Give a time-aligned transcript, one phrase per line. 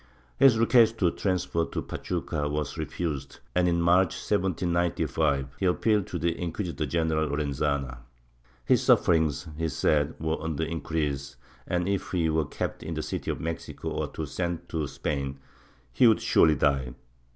[0.39, 6.07] His request to be transferred to Pachuca was refused and, in March, 1795, he appealed
[6.07, 7.99] to Inquisitor general Lorenzana.
[8.65, 11.35] His sufferings, he said, were on the increase
[11.67, 15.37] and, if he were kept in the city of Mexico or sent to Spain,
[15.93, 16.95] he would surely die.